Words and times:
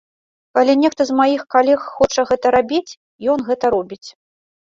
Калі 0.57 0.73
нехта 0.83 1.01
з 1.09 1.17
маіх 1.19 1.43
калег 1.55 1.79
хоча 1.97 2.21
гэта 2.29 2.47
рабіць, 2.57 2.97
ён 3.35 3.45
гэта 3.51 3.65
робіць. 3.77 4.01